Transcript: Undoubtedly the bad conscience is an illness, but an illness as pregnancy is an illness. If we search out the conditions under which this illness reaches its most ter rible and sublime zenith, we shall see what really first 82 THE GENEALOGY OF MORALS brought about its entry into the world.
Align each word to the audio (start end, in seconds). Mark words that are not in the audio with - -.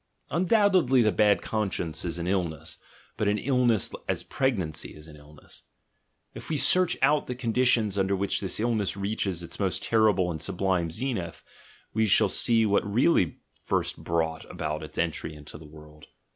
Undoubtedly 0.31 1.03
the 1.03 1.11
bad 1.11 1.43
conscience 1.43 2.03
is 2.03 2.17
an 2.17 2.25
illness, 2.25 2.79
but 3.17 3.27
an 3.27 3.37
illness 3.37 3.91
as 4.07 4.23
pregnancy 4.23 4.95
is 4.95 5.07
an 5.07 5.15
illness. 5.15 5.61
If 6.33 6.49
we 6.49 6.57
search 6.57 6.97
out 7.03 7.27
the 7.27 7.35
conditions 7.35 7.99
under 7.99 8.15
which 8.15 8.41
this 8.41 8.59
illness 8.59 8.97
reaches 8.97 9.43
its 9.43 9.59
most 9.59 9.83
ter 9.83 9.99
rible 9.99 10.31
and 10.31 10.41
sublime 10.41 10.89
zenith, 10.89 11.43
we 11.93 12.07
shall 12.07 12.29
see 12.29 12.65
what 12.65 12.81
really 12.91 13.41
first 13.61 13.93
82 13.99 14.03
THE 14.03 14.03
GENEALOGY 14.03 14.03
OF 14.07 14.11
MORALS 14.11 14.41
brought 14.43 14.51
about 14.51 14.83
its 14.83 14.97
entry 14.97 15.35
into 15.35 15.59
the 15.59 15.67
world. 15.67 16.07